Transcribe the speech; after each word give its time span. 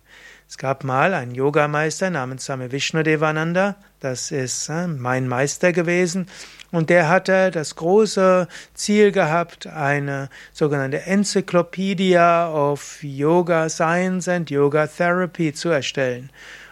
Es 0.48 0.58
gab 0.58 0.84
mal 0.84 1.14
einen 1.14 1.34
Yogameister 1.34 2.10
namens 2.10 2.46
Same 2.46 2.72
Vishnudevananda, 2.72 3.76
das 4.00 4.32
ist 4.32 4.70
äh, 4.70 4.88
mein 4.88 5.28
Meister 5.28 5.72
gewesen, 5.72 6.28
und 6.72 6.90
der 6.90 7.08
hatte 7.08 7.52
das 7.52 7.76
große 7.76 8.48
Ziel 8.74 9.12
gehabt, 9.12 9.68
eine 9.68 10.30
sogenannte 10.54 11.04
Encyclopedia 11.06 12.52
of 12.52 13.04
Yoga 13.04 13.70
Science 13.70 14.28
and 14.28 14.50
Yoga 14.50 14.88
Therapy 14.88 15.54
zu 15.54 15.70
erstellen. 15.70 16.32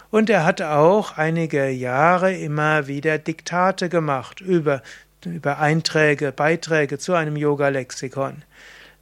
Und 0.10 0.30
er 0.30 0.44
hat 0.44 0.62
auch 0.62 1.18
einige 1.18 1.70
Jahre 1.70 2.34
immer 2.34 2.88
wieder 2.88 3.20
Diktate 3.20 3.90
gemacht 3.90 4.42
über, 4.42 4.82
über 5.24 5.60
Einträge, 5.60 6.32
Beiträge 6.32 6.98
zu 6.98 7.14
einem 7.14 7.38
Yoga-Lexikon. 7.38 8.44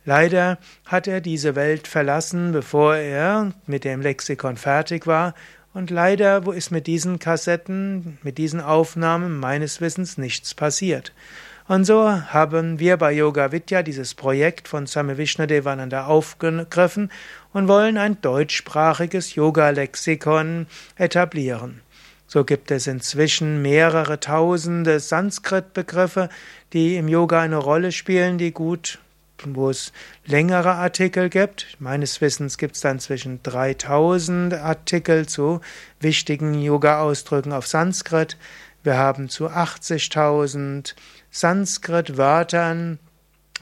Leider 0.09 0.57
hat 0.87 1.05
er 1.05 1.21
diese 1.21 1.55
Welt 1.55 1.87
verlassen, 1.87 2.51
bevor 2.51 2.95
er 2.95 3.53
mit 3.67 3.83
dem 3.83 4.01
Lexikon 4.01 4.57
fertig 4.57 5.05
war, 5.05 5.35
und 5.75 5.91
leider 5.91 6.51
ist 6.51 6.71
mit 6.71 6.87
diesen 6.87 7.19
Kassetten, 7.19 8.17
mit 8.23 8.39
diesen 8.39 8.59
Aufnahmen 8.59 9.39
meines 9.39 9.81
Wissens 9.81 10.17
nichts 10.17 10.55
passiert. 10.55 11.13
Und 11.67 11.85
so 11.85 12.09
haben 12.09 12.79
wir 12.79 12.97
bei 12.97 13.11
Yoga 13.11 13.51
Vidya 13.51 13.83
dieses 13.83 14.15
Projekt 14.15 14.67
von 14.67 14.87
Same 14.87 15.19
Vishnadevananda 15.19 16.07
aufgegriffen 16.07 17.11
und 17.53 17.67
wollen 17.67 17.99
ein 17.99 18.19
deutschsprachiges 18.19 19.35
Yoga-Lexikon 19.35 20.65
etablieren. 20.95 21.81
So 22.25 22.45
gibt 22.45 22.71
es 22.71 22.87
inzwischen 22.87 23.61
mehrere 23.61 24.19
tausende 24.19 24.99
Sanskrit-Begriffe, 24.99 26.29
die 26.73 26.95
im 26.95 27.07
Yoga 27.07 27.41
eine 27.41 27.57
Rolle 27.57 27.91
spielen, 27.91 28.39
die 28.39 28.51
gut 28.51 28.97
wo 29.45 29.69
es 29.69 29.91
längere 30.25 30.73
Artikel 30.73 31.29
gibt. 31.29 31.77
Meines 31.79 32.21
Wissens 32.21 32.57
gibt 32.57 32.75
es 32.75 32.81
dann 32.81 32.99
zwischen 32.99 33.41
3000 33.43 34.53
Artikel 34.53 35.27
zu 35.27 35.61
wichtigen 35.99 36.53
Yoga-Ausdrücken 36.61 37.51
auf 37.51 37.67
Sanskrit. 37.67 38.37
Wir 38.83 38.97
haben 38.97 39.29
zu 39.29 39.49
80.000 39.49 40.95
Sanskrit-Wörtern 41.31 42.99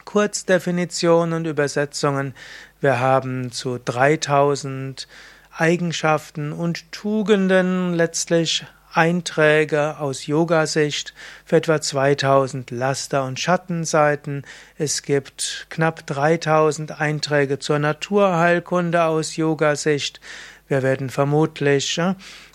Kurzdefinitionen 0.05 1.33
und 1.33 1.47
Übersetzungen. 1.47 2.33
Wir 2.79 2.99
haben 2.99 3.51
zu 3.51 3.77
3000 3.77 5.07
Eigenschaften 5.51 6.53
und 6.53 6.91
Tugenden 6.91 7.93
letztlich 7.93 8.65
Einträge 8.97 9.99
aus 9.99 10.25
Yoga-Sicht 10.25 11.13
für 11.45 11.57
etwa 11.57 11.79
2000 11.79 12.71
Laster- 12.71 13.25
und 13.25 13.39
Schattenseiten. 13.39 14.43
Es 14.77 15.03
gibt 15.03 15.67
knapp 15.69 16.07
3000 16.07 16.99
Einträge 16.99 17.59
zur 17.59 17.77
Naturheilkunde 17.77 19.03
aus 19.03 19.35
Yoga-Sicht. 19.35 20.19
Wir 20.67 20.81
werden 20.81 21.09
vermutlich 21.11 22.01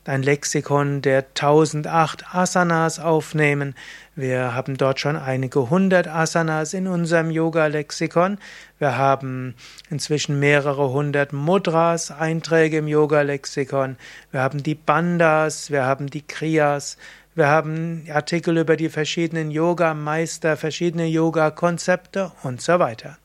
ein 0.04 0.22
Lexikon 0.22 1.00
der 1.00 1.18
1008 1.28 2.34
Asanas 2.34 2.98
aufnehmen. 2.98 3.74
Wir 4.16 4.54
haben 4.54 4.76
dort 4.76 5.00
schon 5.00 5.16
einige 5.16 5.70
hundert 5.70 6.08
Asanas 6.08 6.74
in 6.74 6.88
unserem 6.88 7.30
Yoga-Lexikon. 7.30 8.38
Wir 8.78 8.98
haben 8.98 9.54
inzwischen 9.90 10.40
mehrere 10.40 10.90
hundert 10.90 11.32
Mudras, 11.32 12.10
Einträge 12.10 12.78
im 12.78 12.88
Yoga-Lexikon. 12.88 13.96
Wir 14.32 14.40
haben 14.40 14.62
die 14.62 14.74
Bandas, 14.74 15.70
wir 15.70 15.84
haben 15.84 16.08
die 16.08 16.26
Kriyas, 16.26 16.98
wir 17.34 17.46
haben 17.46 18.04
Artikel 18.12 18.58
über 18.58 18.76
die 18.76 18.90
verschiedenen 18.90 19.50
Yoga-Meister, 19.50 20.56
verschiedene 20.56 21.06
Yoga-Konzepte 21.06 22.32
und 22.42 22.60
so 22.60 22.78
weiter. 22.78 23.16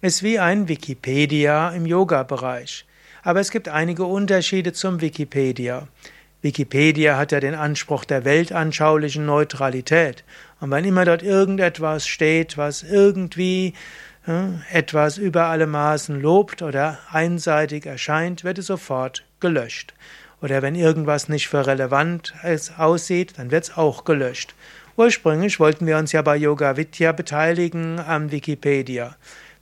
ist 0.00 0.22
wie 0.22 0.38
ein 0.38 0.68
Wikipedia 0.68 1.68
im 1.72 1.84
Yoga-Bereich. 1.84 2.86
Aber 3.22 3.40
es 3.40 3.50
gibt 3.50 3.68
einige 3.68 4.04
Unterschiede 4.04 4.72
zum 4.72 5.02
Wikipedia. 5.02 5.86
Wikipedia 6.40 7.18
hat 7.18 7.32
ja 7.32 7.40
den 7.40 7.54
Anspruch 7.54 8.06
der 8.06 8.24
weltanschaulichen 8.24 9.26
Neutralität. 9.26 10.24
Und 10.60 10.70
wenn 10.70 10.86
immer 10.86 11.04
dort 11.04 11.22
irgendetwas 11.22 12.06
steht, 12.06 12.56
was 12.56 12.82
irgendwie 12.82 13.74
etwas 14.70 15.18
über 15.18 15.46
alle 15.46 15.66
Maßen 15.66 16.20
lobt 16.20 16.62
oder 16.62 16.98
einseitig 17.10 17.84
erscheint, 17.84 18.44
wird 18.44 18.58
es 18.58 18.66
sofort 18.66 19.24
gelöscht. 19.40 19.94
Oder 20.42 20.60
wenn 20.60 20.74
irgendwas 20.74 21.28
nicht 21.28 21.48
für 21.48 21.66
relevant 21.66 22.34
aussieht, 22.76 23.34
dann 23.38 23.52
wird 23.52 23.64
es 23.64 23.76
auch 23.76 24.04
gelöscht. 24.04 24.54
Ursprünglich 24.96 25.60
wollten 25.60 25.86
wir 25.86 25.96
uns 25.96 26.12
ja 26.12 26.20
bei 26.20 26.36
Yoga 26.36 26.76
Vidya 26.76 27.12
beteiligen 27.12 28.00
am 28.00 28.30
Wikipedia. 28.32 29.16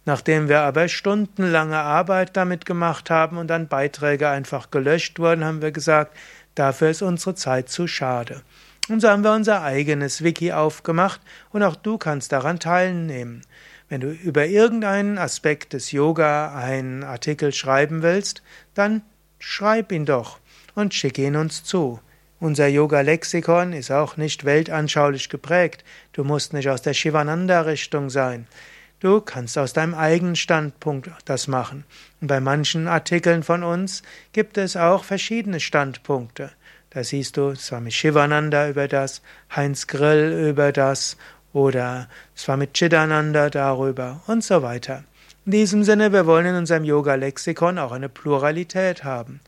Nachdem 0.07 0.49
wir 0.49 0.61
aber 0.61 0.89
stundenlange 0.89 1.77
Arbeit 1.77 2.37
damit 2.37 2.65
gemacht 2.65 3.11
haben 3.11 3.37
und 3.37 3.49
dann 3.49 3.69
Beiträge 3.69 4.29
einfach 4.29 4.71
gelöscht 4.71 5.19
wurden, 5.19 5.45
haben 5.45 5.61
wir 5.61 5.71
gesagt, 5.71 6.17
dafür 6.55 6.89
ist 6.89 7.03
unsere 7.03 7.35
Zeit 7.35 7.69
zu 7.69 7.87
schade. 7.87 8.41
Und 8.89 9.01
so 9.01 9.09
haben 9.09 9.23
wir 9.23 9.35
unser 9.35 9.63
eigenes 9.63 10.25
Wiki 10.25 10.53
aufgemacht 10.53 11.21
und 11.51 11.63
auch 11.63 11.77
du 11.77 11.99
kannst 11.99 12.33
daran 12.33 12.59
teilnehmen. 12.59 13.43
Wenn 13.91 14.01
du 14.01 14.11
über 14.11 14.47
irgendeinen 14.47 15.19
Aspekt 15.19 15.75
des 15.75 15.93
Yoga 15.93 16.55
einen 16.55 17.05
Artikel 17.05 17.53
schreiben 17.53 18.03
willst, 18.03 18.43
dann 18.75 19.03
schreib 19.39 19.93
ihn 19.93 20.07
doch 20.07 20.41
und 20.81 20.95
schick 20.95 21.19
ihn 21.19 21.37
uns 21.37 21.63
zu. 21.63 22.01
Unser 22.41 22.69
Yoga-Lexikon 22.69 23.75
ist 23.75 23.91
auch 23.91 24.17
nicht 24.17 24.45
weltanschaulich 24.45 25.29
geprägt. 25.29 25.85
Du 26.15 26.25
musst 26.25 26.55
nicht 26.55 26.71
aus 26.71 26.81
der 26.81 26.95
Shivananda-Richtung 26.95 28.09
sein. 28.09 28.47
Du 28.99 29.21
kannst 29.21 29.59
aus 29.59 29.73
deinem 29.73 29.95
eigenen 29.95 30.37
Standpunkt 30.37 31.11
das 31.25 31.49
machen. 31.49 31.85
Und 32.21 32.29
bei 32.29 32.41
manchen 32.41 32.89
Artikeln 32.89 33.43
von 33.43 33.63
uns 33.63 34.03
gibt 34.33 34.59
es 34.59 34.77
auch 34.77 35.05
verschiedene 35.05 35.61
Standpunkte. 35.61 36.51
Da 36.91 37.05
siehst 37.05 37.37
du 37.37 37.55
Swami 37.55 37.91
Shivananda 37.91 38.69
über 38.69 38.89
das, 38.89 39.23
Heinz 39.55 39.87
Grill 39.87 40.49
über 40.49 40.73
das 40.73 41.17
oder 41.53 42.09
Swami 42.37 42.69
Chidananda 42.73 43.49
darüber 43.49 44.23
und 44.27 44.43
so 44.43 44.63
weiter. 44.63 45.05
In 45.47 45.53
diesem 45.53 45.85
Sinne, 45.85 46.13
wir 46.13 46.27
wollen 46.27 46.47
in 46.47 46.55
unserem 46.55 46.85
Yoga-Lexikon 46.85 47.79
auch 47.79 47.93
eine 47.93 48.09
Pluralität 48.09 49.05
haben. 49.05 49.41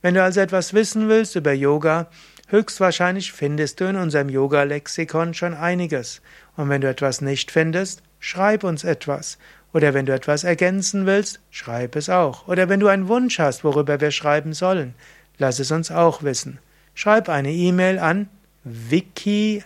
Wenn 0.00 0.14
du 0.14 0.22
also 0.22 0.38
etwas 0.40 0.74
wissen 0.74 1.08
willst 1.08 1.34
über 1.34 1.52
Yoga, 1.52 2.06
höchstwahrscheinlich 2.48 3.32
findest 3.32 3.80
du 3.80 3.86
in 3.86 3.96
unserem 3.96 4.28
Yoga-Lexikon 4.28 5.34
schon 5.34 5.54
einiges. 5.54 6.22
Und 6.56 6.68
wenn 6.68 6.82
du 6.82 6.88
etwas 6.88 7.20
nicht 7.20 7.50
findest, 7.50 8.04
schreib 8.20 8.62
uns 8.62 8.84
etwas. 8.84 9.38
Oder 9.72 9.94
wenn 9.94 10.06
du 10.06 10.14
etwas 10.14 10.44
ergänzen 10.44 11.04
willst, 11.04 11.40
schreib 11.50 11.96
es 11.96 12.08
auch. 12.08 12.46
Oder 12.46 12.68
wenn 12.68 12.78
du 12.78 12.86
einen 12.86 13.08
Wunsch 13.08 13.40
hast, 13.40 13.64
worüber 13.64 14.00
wir 14.00 14.12
schreiben 14.12 14.52
sollen, 14.52 14.94
lass 15.36 15.58
es 15.58 15.72
uns 15.72 15.90
auch 15.90 16.22
wissen. 16.22 16.60
Schreib 16.94 17.28
eine 17.28 17.52
E-Mail 17.52 17.98
an 17.98 18.28
wiki@yoga 18.64 19.62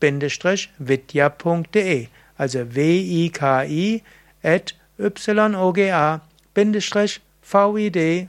vidya.de, 0.00 2.08
also 2.36 2.74
w-i-k-i 2.74 4.02
at 4.42 4.74
y-o-g-a-vidya.de 4.98 7.27
vidya.de 7.48 8.28